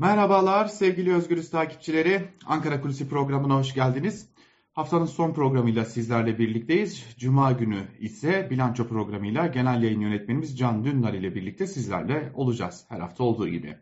Merhabalar 0.00 0.66
sevgili 0.66 1.14
Özgürüz 1.14 1.50
takipçileri. 1.50 2.28
Ankara 2.46 2.80
Kulisi 2.80 3.08
programına 3.08 3.56
hoş 3.56 3.74
geldiniz. 3.74 4.28
Haftanın 4.72 5.06
son 5.06 5.32
programıyla 5.32 5.84
sizlerle 5.84 6.38
birlikteyiz. 6.38 7.06
Cuma 7.18 7.52
günü 7.52 7.82
ise 7.98 8.48
bilanço 8.50 8.88
programıyla 8.88 9.46
genel 9.46 9.82
yayın 9.82 10.00
yönetmenimiz 10.00 10.58
Can 10.58 10.84
Dündar 10.84 11.12
ile 11.12 11.34
birlikte 11.34 11.66
sizlerle 11.66 12.32
olacağız. 12.34 12.84
Her 12.88 13.00
hafta 13.00 13.24
olduğu 13.24 13.48
gibi. 13.48 13.76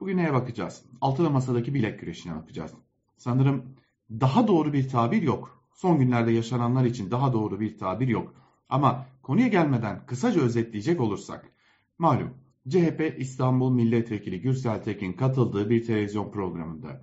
Bugün 0.00 0.16
neye 0.16 0.32
bakacağız? 0.32 0.82
Altılı 1.00 1.30
masadaki 1.30 1.74
bilek 1.74 2.00
güreşine 2.00 2.34
bakacağız. 2.36 2.72
Sanırım 3.16 3.64
daha 4.10 4.48
doğru 4.48 4.72
bir 4.72 4.88
tabir 4.88 5.22
yok. 5.22 5.64
Son 5.74 5.98
günlerde 5.98 6.32
yaşananlar 6.32 6.84
için 6.84 7.10
daha 7.10 7.32
doğru 7.32 7.60
bir 7.60 7.78
tabir 7.78 8.08
yok. 8.08 8.34
Ama 8.68 9.06
konuya 9.22 9.48
gelmeden 9.48 10.06
kısaca 10.06 10.40
özetleyecek 10.40 11.00
olursak. 11.00 11.52
Malum 11.98 12.34
CHP 12.70 13.14
İstanbul 13.18 13.72
Milletvekili 13.72 14.40
Gürsel 14.40 14.82
Tekin 14.82 15.12
katıldığı 15.12 15.70
bir 15.70 15.84
televizyon 15.84 16.30
programında 16.30 17.00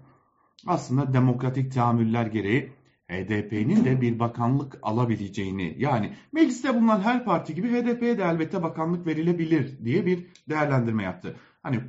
aslında 0.68 1.14
demokratik 1.14 1.72
teamüller 1.72 2.26
gereği 2.26 2.72
HDP'nin 3.08 3.86
de 3.86 4.02
bir 4.02 4.20
bakanlık 4.20 4.80
alabileceğini 4.82 5.76
yani 5.78 6.14
mecliste 6.32 6.76
bulunan 6.76 7.00
her 7.00 7.26
parti 7.26 7.56
gibi 7.56 7.70
HDP'ye 7.70 8.18
de 8.18 8.24
elbette 8.24 8.64
bakanlık 8.64 9.08
verilebilir 9.08 9.86
diye 9.86 10.06
bir 10.06 10.26
değerlendirme 10.50 11.04
yaptı. 11.04 11.36
Hani 11.64 11.82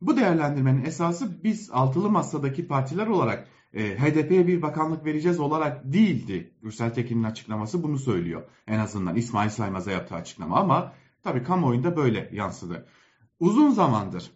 bu 0.00 0.16
değerlendirmenin 0.16 0.84
esası 0.84 1.44
biz 1.44 1.70
altılı 1.70 2.10
masadaki 2.10 2.66
partiler 2.66 3.06
olarak 3.06 3.48
e, 3.74 3.98
HDP'ye 3.98 4.46
bir 4.46 4.62
bakanlık 4.62 5.04
vereceğiz 5.04 5.40
olarak 5.40 5.92
değildi. 5.92 6.50
Gürsel 6.62 6.94
Tekin'in 6.94 7.24
açıklaması 7.24 7.82
bunu 7.82 7.98
söylüyor. 7.98 8.42
En 8.66 8.78
azından 8.78 9.16
İsmail 9.16 9.50
Saymaz'a 9.50 9.90
yaptığı 9.90 10.14
açıklama 10.14 10.56
ama 10.56 10.92
tabii 11.22 11.42
kamuoyunda 11.42 11.96
böyle 11.96 12.30
yansıdı. 12.32 12.86
Uzun 13.40 13.70
zamandır 13.70 14.30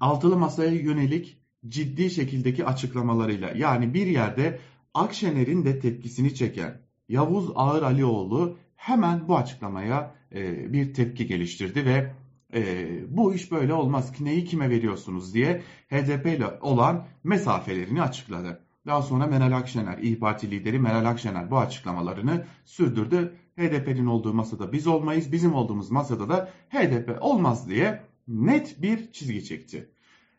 altılı 0.00 0.36
masaya 0.36 0.72
yönelik 0.72 1.38
ciddi 1.68 2.10
şekildeki 2.10 2.66
açıklamalarıyla 2.66 3.50
yani 3.56 3.94
bir 3.94 4.06
yerde 4.06 4.58
Akşener'in 4.94 5.64
de 5.64 5.78
tepkisini 5.78 6.34
çeken 6.34 6.80
Yavuz 7.08 7.50
Ağır 7.54 7.82
Alioğlu 7.82 8.56
hemen 8.76 9.28
bu 9.28 9.36
açıklamaya 9.36 10.14
e, 10.34 10.72
bir 10.72 10.94
tepki 10.94 11.26
geliştirdi 11.26 11.84
ve 11.84 12.12
e, 12.54 12.88
bu 13.16 13.34
iş 13.34 13.52
böyle 13.52 13.74
olmaz 13.74 14.12
ki 14.12 14.24
neyi 14.24 14.44
kime 14.44 14.70
veriyorsunuz 14.70 15.34
diye 15.34 15.62
HDP 15.88 16.26
ile 16.26 16.46
olan 16.60 17.06
mesafelerini 17.24 18.02
açıkladı. 18.02 18.60
Daha 18.86 19.02
sonra 19.02 19.26
Meral 19.26 19.52
Akşener, 19.52 19.98
İyi 19.98 20.18
Parti 20.18 20.50
lideri 20.50 20.78
Meral 20.78 21.04
Akşener 21.04 21.50
bu 21.50 21.58
açıklamalarını 21.58 22.44
sürdürdü. 22.64 23.34
HDP'nin 23.56 24.06
olduğu 24.06 24.34
masada 24.34 24.72
biz 24.72 24.86
olmayız, 24.86 25.32
bizim 25.32 25.54
olduğumuz 25.54 25.90
masada 25.90 26.28
da 26.28 26.48
HDP 26.68 27.18
olmaz 27.20 27.68
diye 27.68 28.09
net 28.30 28.82
bir 28.82 29.12
çizgi 29.12 29.44
çekti. 29.44 29.88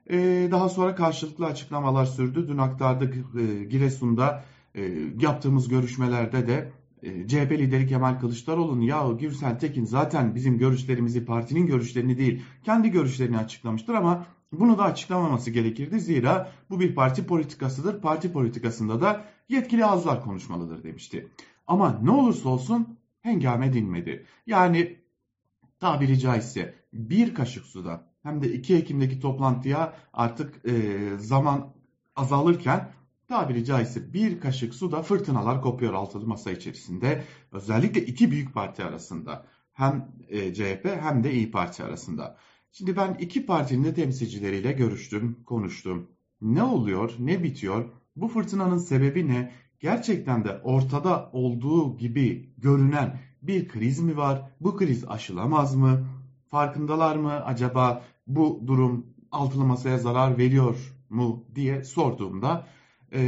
Ee, 0.10 0.48
daha 0.52 0.70
sonra 0.70 0.96
karşılıklı 0.96 1.46
açıklamalar 1.46 2.06
sürdü. 2.06 2.48
Dün 2.48 2.58
aktardık 2.58 3.16
e, 3.16 3.64
Giresun'da 3.64 4.44
e, 4.76 4.92
yaptığımız 5.20 5.68
görüşmelerde 5.68 6.48
de 6.48 6.72
e, 7.04 7.28
CHP 7.28 7.52
lideri 7.52 7.88
Kemal 7.88 8.20
Kılıçdaroğlu'nun 8.20 8.82
ya 8.82 9.12
Gürsel 9.20 9.60
Tekin 9.60 9.86
zaten 9.86 10.36
bizim 10.36 10.58
görüşlerimizi 10.58 11.26
partinin 11.26 11.68
görüşlerini 11.68 12.18
değil 12.18 12.42
kendi 12.64 12.92
görüşlerini 12.92 13.38
açıklamıştır 13.38 13.94
ama 13.94 14.26
bunu 14.52 14.78
da 14.78 14.84
açıklamaması 14.84 15.52
gerekirdi. 15.52 16.00
Zira 16.00 16.52
bu 16.70 16.80
bir 16.80 16.96
parti 16.96 17.26
politikasıdır. 17.26 18.02
Parti 18.02 18.34
politikasında 18.34 19.02
da 19.02 19.26
yetkili 19.50 19.86
ağızlar 19.86 20.24
konuşmalıdır 20.24 20.84
demişti. 20.84 21.28
Ama 21.68 22.00
ne 22.04 22.12
olursa 22.12 22.50
olsun 22.50 22.98
hengame 23.22 23.74
dinmedi. 23.74 24.26
Yani 24.48 24.98
tabiri 25.80 26.20
caizse 26.20 26.81
bir 26.94 27.34
kaşık 27.34 27.66
suda 27.66 28.04
hem 28.24 28.42
de 28.42 28.54
2 28.54 28.76
Ekim'deki 28.76 29.20
toplantıya 29.20 29.94
artık 30.14 30.66
e, 30.66 31.00
zaman 31.18 31.74
azalırken 32.16 32.92
tabiri 33.28 33.66
caizse 33.66 34.14
bir 34.14 34.40
kaşık 34.40 34.76
suda 34.76 35.02
fırtınalar 35.02 35.62
kopuyor 35.62 35.94
altılı 35.94 36.28
masa 36.28 36.52
içerisinde. 36.52 37.24
Özellikle 37.52 38.06
iki 38.06 38.32
büyük 38.32 38.54
parti 38.54 38.84
arasında 38.84 39.46
hem 39.74 40.12
e, 40.30 40.54
CHP 40.54 40.86
hem 41.02 41.24
de 41.24 41.34
İyi 41.34 41.52
Parti 41.52 41.84
arasında. 41.84 42.38
Şimdi 42.72 42.96
ben 42.96 43.14
iki 43.20 43.46
partinin 43.46 43.84
de 43.84 43.94
temsilcileriyle 43.94 44.72
görüştüm, 44.72 45.44
konuştum. 45.46 46.08
Ne 46.42 46.64
oluyor, 46.64 47.14
ne 47.20 47.44
bitiyor? 47.44 47.90
Bu 48.16 48.28
fırtınanın 48.28 48.78
sebebi 48.78 49.28
ne? 49.28 49.52
Gerçekten 49.80 50.44
de 50.44 50.62
ortada 50.64 51.30
olduğu 51.34 51.98
gibi 51.98 52.54
görünen 52.58 53.20
bir 53.42 53.68
kriz 53.68 54.00
mi 54.00 54.18
var? 54.18 54.42
Bu 54.62 54.78
kriz 54.78 55.06
aşılamaz 55.08 55.76
mı? 55.76 56.08
Farkındalar 56.52 57.16
mı 57.16 57.46
acaba 57.46 58.04
bu 58.28 58.64
durum 58.68 59.06
altılı 59.32 59.66
masaya 59.66 59.98
zarar 59.98 60.38
veriyor 60.38 60.96
mu 61.10 61.46
diye 61.56 61.84
sorduğumda 61.84 62.68
e, 63.14 63.20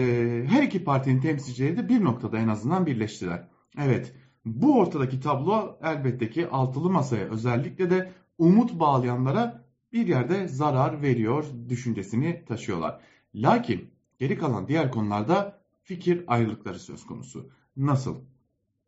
her 0.48 0.64
iki 0.64 0.84
partinin 0.84 1.22
temsilcileri 1.22 1.78
de 1.78 1.90
bir 1.90 2.04
noktada 2.04 2.38
en 2.38 2.48
azından 2.48 2.86
birleştiler. 2.86 3.48
Evet 3.78 4.16
bu 4.46 4.80
ortadaki 4.80 5.20
tablo 5.20 5.80
elbette 5.84 6.30
ki 6.30 6.50
altılı 6.50 6.90
masaya 6.90 7.26
özellikle 7.26 7.90
de 7.90 8.12
umut 8.38 8.80
bağlayanlara 8.80 9.66
bir 9.94 10.08
yerde 10.08 10.48
zarar 10.48 11.02
veriyor 11.02 11.46
düşüncesini 11.70 12.46
taşıyorlar. 12.46 13.02
Lakin 13.36 13.90
geri 14.20 14.38
kalan 14.38 14.68
diğer 14.68 14.92
konularda 14.92 15.60
fikir 15.84 16.24
ayrılıkları 16.28 16.80
söz 16.80 17.06
konusu. 17.06 17.50
Nasıl? 17.78 18.16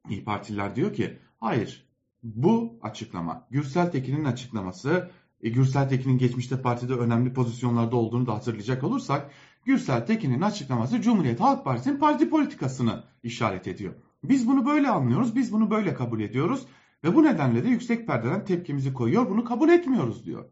İyi 0.09 0.23
Partililer 0.23 0.75
diyor 0.75 0.93
ki 0.93 1.19
hayır 1.39 1.84
bu 2.25 2.79
açıklama 2.81 3.47
Gürsel 3.51 3.91
Tekin'in 3.91 4.25
açıklaması 4.25 5.11
e, 5.41 5.49
Gürsel 5.49 5.89
Tekin'in 5.89 6.17
geçmişte 6.17 6.61
partide 6.61 6.93
önemli 6.93 7.33
pozisyonlarda 7.33 7.95
olduğunu 7.95 8.27
da 8.27 8.33
hatırlayacak 8.33 8.83
olursak 8.83 9.31
Gürsel 9.65 10.05
Tekin'in 10.05 10.41
açıklaması 10.41 11.01
Cumhuriyet 11.01 11.39
Halk 11.39 11.65
Partisi'nin 11.65 11.97
parti 11.97 12.29
politikasını 12.29 13.03
işaret 13.23 13.67
ediyor. 13.67 13.93
Biz 14.23 14.47
bunu 14.47 14.65
böyle 14.65 14.89
anlıyoruz, 14.89 15.35
biz 15.35 15.53
bunu 15.53 15.71
böyle 15.71 15.93
kabul 15.93 16.21
ediyoruz 16.21 16.65
ve 17.03 17.15
bu 17.15 17.23
nedenle 17.23 17.63
de 17.63 17.69
yüksek 17.69 18.07
perdeden 18.07 18.45
tepkimizi 18.45 18.93
koyuyor, 18.93 19.29
bunu 19.29 19.43
kabul 19.43 19.69
etmiyoruz 19.69 20.25
diyor. 20.25 20.45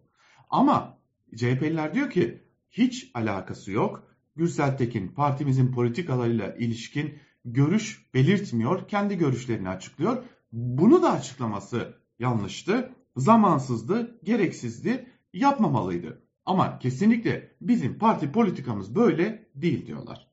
Ama 0.50 0.98
CHP'liler 1.36 1.94
diyor 1.94 2.10
ki 2.10 2.44
hiç 2.70 3.12
alakası 3.14 3.72
yok. 3.72 4.04
Gürsel 4.36 4.78
Tekin 4.78 5.08
partimizin 5.08 5.72
politikalarıyla 5.72 6.56
ilişkin 6.56 7.14
görüş 7.46 8.14
belirtmiyor, 8.14 8.88
kendi 8.88 9.18
görüşlerini 9.18 9.70
açıklıyor. 9.70 10.24
Bunu 10.54 11.02
da 11.04 11.12
açıklaması 11.12 11.98
yanlıştı, 12.20 12.96
zamansızdı, 13.18 14.20
gereksizdi, 14.24 15.10
yapmamalıydı. 15.34 16.24
Ama 16.46 16.80
kesinlikle 16.80 17.56
bizim 17.62 17.98
parti 17.98 18.32
politikamız 18.32 18.96
böyle 18.96 19.50
değil 19.56 19.86
diyorlar. 19.86 20.28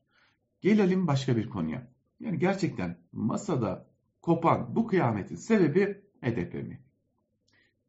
Gelelim 0.61 1.07
başka 1.07 1.37
bir 1.37 1.49
konuya. 1.49 1.87
Yani 2.19 2.39
gerçekten 2.39 2.97
masada 3.11 3.87
kopan 4.21 4.75
bu 4.75 4.87
kıyametin 4.87 5.35
sebebi 5.35 6.01
HDP 6.21 6.53
mi? 6.53 6.81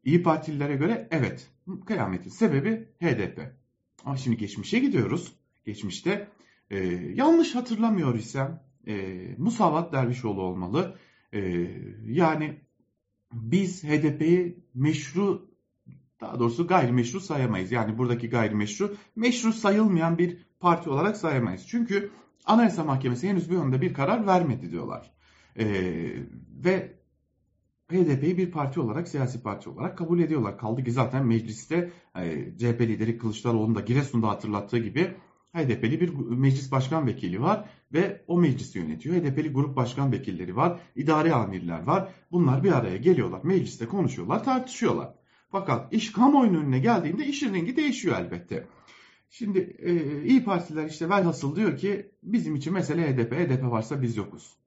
İyi 0.03 0.23
Partililere 0.23 0.75
göre 0.75 1.07
evet 1.11 1.51
kıyametin 1.85 2.29
sebebi 2.29 2.87
HDP. 3.01 3.55
Ama 4.05 4.17
şimdi 4.17 4.37
geçmişe 4.37 4.79
gidiyoruz. 4.79 5.35
Geçmişte 5.65 6.27
e, 6.69 6.77
yanlış 7.15 7.55
hatırlamıyor 7.55 8.15
isem 8.15 8.63
e, 8.87 9.17
Musavat 9.37 9.93
Dervişoğlu 9.93 10.41
olmalı. 10.41 10.97
E, 11.33 11.67
yani 12.05 12.59
biz 13.33 13.83
HDP'yi 13.83 14.63
meşru 14.73 15.49
daha 16.21 16.39
doğrusu 16.39 16.67
gayrimeşru 16.67 17.19
sayamayız. 17.19 17.71
Yani 17.71 17.97
buradaki 17.97 18.29
gayrimeşru 18.29 18.95
meşru 19.15 19.53
sayılmayan 19.53 20.17
bir 20.17 20.37
parti 20.59 20.89
olarak 20.89 21.17
sayamayız. 21.17 21.67
Çünkü 21.67 22.11
Anayasa 22.45 22.83
Mahkemesi 22.83 23.29
henüz 23.29 23.49
bu 23.49 23.53
yönde 23.53 23.81
bir 23.81 23.93
karar 23.93 24.27
vermedi 24.27 24.71
diyorlar. 24.71 25.11
Ee, 25.59 25.65
ve 26.65 26.93
HDP'yi 27.91 28.37
bir 28.37 28.51
parti 28.51 28.79
olarak, 28.79 29.07
siyasi 29.07 29.43
parti 29.43 29.69
olarak 29.69 29.97
kabul 29.97 30.19
ediyorlar. 30.19 30.57
Kaldı 30.57 30.83
ki 30.83 30.91
zaten 30.91 31.25
mecliste 31.25 31.91
e, 32.15 32.57
CHP 32.57 32.81
lideri 32.81 33.17
Kılıçdaroğlu'nun 33.17 33.75
da 33.75 33.81
Giresun'da 33.81 34.29
hatırlattığı 34.29 34.77
gibi 34.77 35.13
HDP'li 35.53 36.01
bir 36.01 36.13
meclis 36.13 36.71
başkan 36.71 37.07
vekili 37.07 37.41
var 37.41 37.69
ve 37.93 38.23
o 38.27 38.37
meclisi 38.37 38.79
yönetiyor. 38.79 39.15
HDP'li 39.15 39.49
grup 39.49 39.75
başkan 39.75 40.11
vekilleri 40.11 40.55
var, 40.55 40.79
idari 40.95 41.33
amirler 41.33 41.83
var. 41.83 42.09
Bunlar 42.31 42.63
bir 42.63 42.71
araya 42.71 42.97
geliyorlar, 42.97 43.39
mecliste 43.43 43.85
konuşuyorlar, 43.85 44.43
tartışıyorlar. 44.43 45.13
Fakat 45.49 45.93
iş 45.93 46.11
kamuoyunun 46.11 46.61
önüne 46.63 46.79
geldiğinde 46.79 47.25
işin 47.25 47.53
rengi 47.53 47.75
değişiyor 47.75 48.17
elbette. 48.19 48.67
Şimdi 49.29 49.59
e, 49.79 50.23
İyi 50.23 50.43
Partiler 50.43 50.85
işte 50.85 51.09
velhasıl 51.09 51.55
diyor 51.55 51.77
ki 51.77 52.11
bizim 52.23 52.55
için 52.55 52.73
mesele 52.73 53.13
HDP. 53.13 53.31
HDP 53.31 53.63
varsa 53.63 54.01
biz 54.01 54.17
yokuz. 54.17 54.57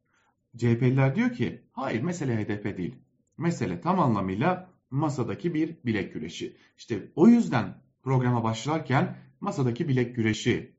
CHP'liler 0.56 1.16
diyor 1.16 1.32
ki 1.32 1.62
hayır 1.72 2.02
mesele 2.02 2.44
HDP 2.44 2.78
değil. 2.78 2.94
Mesele 3.38 3.80
tam 3.80 4.00
anlamıyla 4.00 4.70
masadaki 4.90 5.54
bir 5.54 5.76
bilek 5.84 6.14
güreşi. 6.14 6.56
İşte 6.76 7.12
o 7.16 7.28
yüzden 7.28 7.74
programa 8.02 8.44
başlarken 8.44 9.16
masadaki 9.40 9.88
bilek 9.88 10.16
güreşi 10.16 10.72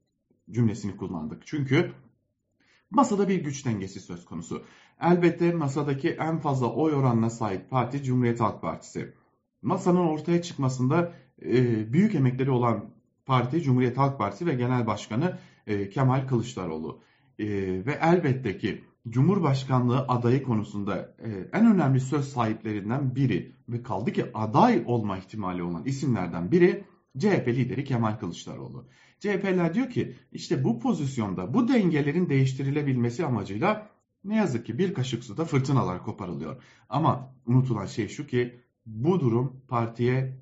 cümlesini 0.51 0.97
kullandık. 0.97 1.47
Çünkü 1.47 1.91
masada 2.89 3.27
bir 3.27 3.43
güç 3.43 3.65
dengesi 3.65 3.99
söz 3.99 4.25
konusu. 4.25 4.63
Elbette 5.01 5.53
masadaki 5.53 6.09
en 6.09 6.39
fazla 6.39 6.73
oy 6.73 6.93
oranına 6.93 7.29
sahip 7.29 7.69
parti 7.69 8.03
Cumhuriyet 8.03 8.39
Halk 8.39 8.61
Partisi. 8.61 9.13
Masanın 9.61 10.07
ortaya 10.07 10.41
çıkmasında 10.41 11.13
e, 11.41 11.93
büyük 11.93 12.15
emekleri 12.15 12.51
olan 12.51 12.85
parti 13.25 13.61
Cumhuriyet 13.61 13.97
Halk 13.97 14.17
Partisi 14.17 14.45
ve 14.45 14.53
Genel 14.53 14.87
Başkanı 14.87 15.37
e, 15.67 15.89
Kemal 15.89 16.27
Kılıçdaroğlu. 16.27 17.01
E, 17.39 17.45
ve 17.85 17.99
elbette 18.01 18.57
ki 18.57 18.83
Cumhurbaşkanlığı 19.09 19.99
adayı 20.07 20.43
konusunda 20.43 21.15
e, 21.19 21.29
en 21.53 21.65
önemli 21.75 21.99
söz 21.99 22.27
sahiplerinden 22.27 23.15
biri 23.15 23.55
ve 23.69 23.83
kaldı 23.83 24.11
ki 24.11 24.25
aday 24.33 24.83
olma 24.85 25.17
ihtimali 25.17 25.63
olan 25.63 25.83
isimlerden 25.85 26.51
biri 26.51 26.83
CHP 27.19 27.47
lideri 27.47 27.83
Kemal 27.83 28.19
Kılıçdaroğlu. 28.19 28.87
CHP'ler 29.19 29.73
diyor 29.73 29.89
ki 29.89 30.15
işte 30.31 30.63
bu 30.63 30.79
pozisyonda 30.79 31.53
bu 31.53 31.67
dengelerin 31.67 32.29
değiştirilebilmesi 32.29 33.25
amacıyla 33.25 33.89
ne 34.23 34.35
yazık 34.35 34.65
ki 34.65 34.77
bir 34.77 34.93
kaşık 34.93 35.23
suda 35.23 35.45
fırtınalar 35.45 36.03
koparılıyor. 36.03 36.63
Ama 36.89 37.33
unutulan 37.45 37.85
şey 37.85 38.07
şu 38.07 38.27
ki 38.27 38.59
bu 38.85 39.19
durum 39.19 39.61
partiye 39.67 40.37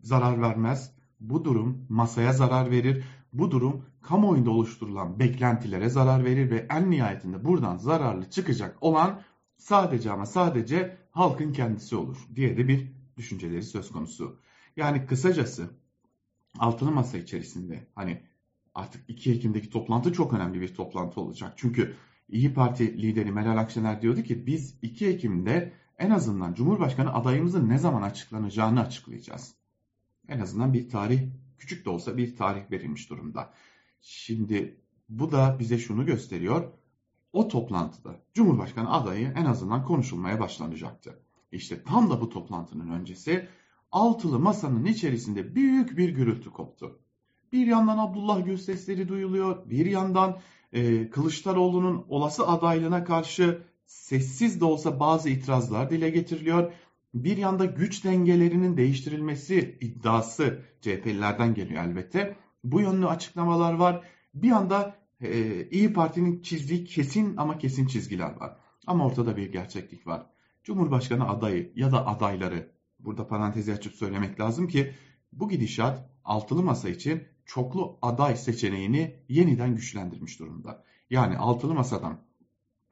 zarar 0.00 0.42
vermez. 0.42 0.92
Bu 1.20 1.44
durum 1.44 1.86
masaya 1.88 2.32
zarar 2.32 2.70
verir. 2.70 3.04
Bu 3.32 3.50
durum 3.50 3.84
kamuoyunda 4.02 4.50
oluşturulan 4.50 5.18
beklentilere 5.18 5.88
zarar 5.88 6.24
verir 6.24 6.50
ve 6.50 6.66
en 6.70 6.90
nihayetinde 6.90 7.44
buradan 7.44 7.76
zararlı 7.76 8.30
çıkacak 8.30 8.76
olan 8.80 9.22
sadece 9.56 10.10
ama 10.10 10.26
sadece 10.26 10.96
halkın 11.10 11.52
kendisi 11.52 11.96
olur 11.96 12.16
diye 12.34 12.56
de 12.56 12.68
bir 12.68 12.92
düşünceleri 13.16 13.62
söz 13.62 13.90
konusu. 13.90 14.38
Yani 14.76 15.06
kısacası 15.06 15.70
altılı 16.58 16.90
masa 16.90 17.18
içerisinde 17.18 17.86
hani 17.94 18.22
artık 18.74 19.04
2 19.08 19.32
Ekim'deki 19.32 19.70
toplantı 19.70 20.12
çok 20.12 20.32
önemli 20.32 20.60
bir 20.60 20.74
toplantı 20.74 21.20
olacak. 21.20 21.52
Çünkü 21.56 21.96
İyi 22.32 22.54
Parti 22.54 23.02
lideri 23.02 23.32
Meral 23.32 23.56
Akşener 23.56 24.02
diyordu 24.02 24.22
ki 24.22 24.46
biz 24.46 24.78
2 24.82 25.06
Ekim'de 25.06 25.72
en 25.98 26.10
azından 26.10 26.54
Cumhurbaşkanı 26.54 27.14
adayımızın 27.14 27.68
ne 27.68 27.78
zaman 27.78 28.02
açıklanacağını 28.02 28.80
açıklayacağız. 28.80 29.54
En 30.28 30.40
azından 30.40 30.72
bir 30.72 30.88
tarih, 30.88 31.22
küçük 31.58 31.84
de 31.84 31.90
olsa 31.90 32.16
bir 32.16 32.36
tarih 32.36 32.70
verilmiş 32.70 33.10
durumda. 33.10 33.52
Şimdi 34.00 34.80
bu 35.08 35.32
da 35.32 35.56
bize 35.58 35.78
şunu 35.78 36.06
gösteriyor. 36.06 36.72
O 37.32 37.48
toplantıda 37.48 38.20
Cumhurbaşkanı 38.34 38.92
adayı 38.92 39.32
en 39.36 39.44
azından 39.44 39.84
konuşulmaya 39.84 40.40
başlanacaktı. 40.40 41.18
İşte 41.52 41.82
tam 41.82 42.10
da 42.10 42.20
bu 42.20 42.28
toplantının 42.28 42.90
öncesi 42.90 43.48
altılı 43.92 44.38
masanın 44.38 44.84
içerisinde 44.84 45.54
büyük 45.54 45.98
bir 45.98 46.08
gürültü 46.08 46.50
koptu. 46.50 46.98
Bir 47.52 47.66
yandan 47.66 47.98
Abdullah 47.98 48.44
Gül 48.44 48.56
sesleri 48.56 49.08
duyuluyor, 49.08 49.70
bir 49.70 49.86
yandan 49.86 50.38
e, 50.72 51.10
Kılıçdaroğlu'nun 51.10 52.04
olası 52.08 52.48
adaylığına 52.48 53.04
karşı 53.04 53.62
sessiz 53.86 54.60
de 54.60 54.64
olsa 54.64 55.00
bazı 55.00 55.28
itirazlar 55.28 55.90
dile 55.90 56.10
getiriliyor. 56.10 56.72
Bir 57.14 57.36
yanda 57.36 57.64
güç 57.64 58.04
dengelerinin 58.04 58.76
değiştirilmesi 58.76 59.78
iddiası 59.80 60.62
CHP'lilerden 60.80 61.54
geliyor 61.54 61.84
elbette. 61.84 62.36
Bu 62.64 62.80
yönlü 62.80 63.06
açıklamalar 63.06 63.72
var. 63.72 64.04
Bir 64.34 64.48
yanda 64.48 64.94
e, 65.20 65.64
İyi 65.70 65.92
Parti'nin 65.92 66.42
çizdiği 66.42 66.84
kesin 66.84 67.36
ama 67.36 67.58
kesin 67.58 67.86
çizgiler 67.86 68.40
var. 68.40 68.56
Ama 68.86 69.06
ortada 69.06 69.36
bir 69.36 69.52
gerçeklik 69.52 70.06
var. 70.06 70.26
Cumhurbaşkanı 70.64 71.28
adayı 71.28 71.72
ya 71.76 71.92
da 71.92 72.06
adayları 72.06 72.72
burada 73.04 73.26
parantezi 73.26 73.72
açıp 73.72 73.94
söylemek 73.94 74.40
lazım 74.40 74.68
ki 74.68 74.94
bu 75.32 75.48
gidişat 75.48 76.10
altılı 76.24 76.62
masa 76.62 76.88
için 76.88 77.24
çoklu 77.46 77.98
aday 78.02 78.36
seçeneğini 78.36 79.16
yeniden 79.28 79.76
güçlendirmiş 79.76 80.40
durumda. 80.40 80.84
Yani 81.10 81.38
altılı 81.38 81.74
masadan 81.74 82.18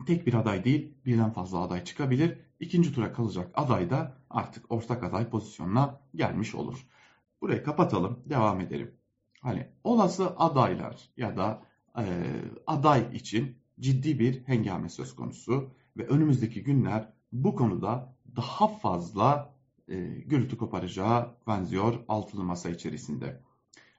tek 0.07 0.27
bir 0.27 0.35
aday 0.35 0.65
değil 0.65 0.95
birden 1.07 1.31
fazla 1.31 1.61
aday 1.61 1.85
çıkabilir. 1.85 2.39
İkinci 2.61 2.95
tura 2.95 3.12
kalacak 3.12 3.51
aday 3.55 3.91
da 3.91 4.17
artık 4.31 4.73
ortak 4.73 5.05
aday 5.05 5.31
pozisyonuna 5.31 6.01
gelmiş 6.15 6.55
olur. 6.55 6.87
Burayı 7.41 7.65
kapatalım, 7.65 8.21
devam 8.27 8.61
edelim. 8.61 8.95
Hani 9.41 9.67
olası 9.85 10.37
adaylar 10.37 11.11
ya 11.17 11.37
da 11.37 11.63
e, 11.99 12.05
aday 12.67 13.17
için 13.17 13.56
ciddi 13.81 14.19
bir 14.19 14.43
hengame 14.49 14.89
söz 14.89 15.15
konusu 15.15 15.71
ve 15.97 16.06
önümüzdeki 16.06 16.63
günler 16.63 17.13
bu 17.33 17.55
konuda 17.55 18.15
daha 18.37 18.69
fazla 18.69 19.55
e, 19.91 19.97
gürültü 20.27 20.59
koparacağı 20.59 21.35
benziyor 21.47 21.95
altılı 22.09 22.45
masa 22.45 22.71
içerisinde. 22.71 23.41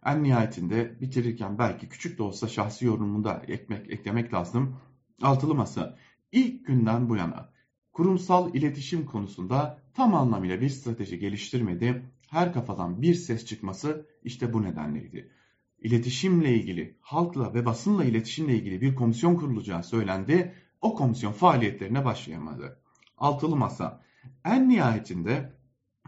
En 0.05 0.23
nihayetinde 0.23 1.01
bitirirken 1.01 1.57
belki 1.57 1.89
küçük 1.89 2.17
de 2.17 2.23
olsa 2.23 2.47
şahsi 2.47 2.85
yorumumu 2.85 3.23
da 3.23 3.41
ekmek, 3.47 3.91
eklemek 3.91 4.33
lazım. 4.33 4.75
Altılı 5.21 5.55
masa 5.55 5.97
ilk 6.31 6.65
günden 6.65 7.09
bu 7.09 7.15
yana 7.15 7.49
kurumsal 7.93 8.55
iletişim 8.55 9.05
konusunda 9.05 9.79
tam 9.93 10.15
anlamıyla 10.15 10.61
bir 10.61 10.69
strateji 10.69 11.19
geliştirmedi. 11.19 12.05
Her 12.29 12.53
kafadan 12.53 13.01
bir 13.01 13.15
ses 13.15 13.45
çıkması 13.45 14.07
işte 14.23 14.53
bu 14.53 14.63
nedenleydi. 14.63 15.31
İletişimle 15.79 16.53
ilgili, 16.53 16.97
halkla 17.01 17.53
ve 17.53 17.65
basınla 17.65 18.05
iletişimle 18.05 18.55
ilgili 18.55 18.81
bir 18.81 18.95
komisyon 18.95 19.35
kurulacağı 19.35 19.83
söylendi. 19.83 20.53
O 20.81 20.95
komisyon 20.95 21.31
faaliyetlerine 21.31 22.05
başlayamadı. 22.05 22.79
Altılı 23.17 23.55
masa 23.55 24.01
en 24.45 24.69
nihayetinde 24.69 25.53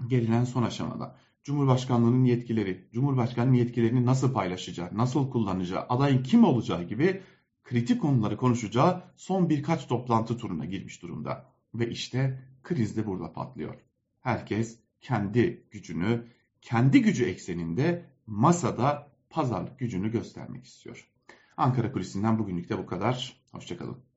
gelinen 0.07 0.43
son 0.43 0.63
aşamada 0.63 1.15
Cumhurbaşkanlığının 1.43 2.25
yetkileri, 2.25 2.87
Cumhurbaşkanının 2.93 3.53
yetkilerini 3.53 4.05
nasıl 4.05 4.33
paylaşacağı, 4.33 4.97
nasıl 4.97 5.31
kullanacağı, 5.31 5.85
adayın 5.89 6.23
kim 6.23 6.43
olacağı 6.43 6.83
gibi 6.83 7.21
kritik 7.63 8.01
konuları 8.01 8.37
konuşacağı 8.37 9.03
son 9.15 9.49
birkaç 9.49 9.87
toplantı 9.87 10.37
turuna 10.37 10.65
girmiş 10.65 11.01
durumda. 11.01 11.45
Ve 11.73 11.89
işte 11.89 12.43
kriz 12.63 12.97
de 12.97 13.07
burada 13.07 13.33
patlıyor. 13.33 13.75
Herkes 14.21 14.79
kendi 15.01 15.67
gücünü, 15.71 16.27
kendi 16.61 17.01
gücü 17.01 17.25
ekseninde 17.25 18.05
masada 18.27 19.11
pazarlık 19.29 19.79
gücünü 19.79 20.11
göstermek 20.11 20.65
istiyor. 20.65 21.09
Ankara 21.57 21.91
Kulisi'nden 21.91 22.39
bugünlük 22.39 22.69
de 22.69 22.77
bu 22.77 22.85
kadar. 22.85 23.43
Hoşçakalın. 23.51 24.12